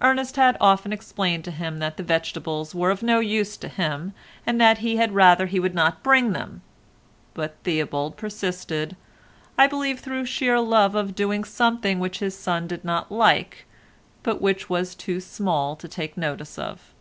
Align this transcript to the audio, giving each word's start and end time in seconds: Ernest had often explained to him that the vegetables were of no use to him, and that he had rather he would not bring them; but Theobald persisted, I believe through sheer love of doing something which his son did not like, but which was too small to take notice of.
Ernest 0.00 0.36
had 0.36 0.56
often 0.62 0.94
explained 0.94 1.44
to 1.44 1.50
him 1.50 1.78
that 1.78 1.98
the 1.98 2.02
vegetables 2.02 2.74
were 2.74 2.90
of 2.90 3.02
no 3.02 3.20
use 3.20 3.54
to 3.58 3.68
him, 3.68 4.14
and 4.46 4.58
that 4.58 4.78
he 4.78 4.96
had 4.96 5.12
rather 5.12 5.44
he 5.44 5.60
would 5.60 5.74
not 5.74 6.02
bring 6.02 6.32
them; 6.32 6.62
but 7.34 7.54
Theobald 7.64 8.16
persisted, 8.16 8.96
I 9.58 9.66
believe 9.66 10.00
through 10.00 10.24
sheer 10.24 10.58
love 10.58 10.94
of 10.94 11.14
doing 11.14 11.44
something 11.44 11.98
which 12.00 12.20
his 12.20 12.34
son 12.34 12.66
did 12.66 12.82
not 12.82 13.12
like, 13.12 13.66
but 14.22 14.40
which 14.40 14.70
was 14.70 14.94
too 14.94 15.20
small 15.20 15.76
to 15.76 15.86
take 15.86 16.16
notice 16.16 16.58
of. 16.58 16.94